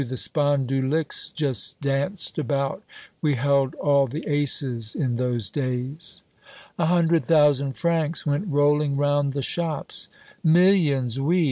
[0.03, 2.81] The spondu licks just danced about.
[3.21, 6.23] We held all the aces in those days."
[6.79, 10.07] "A hundred thousand francs went rolling round the shops."
[10.43, 11.39] "Millions, oui.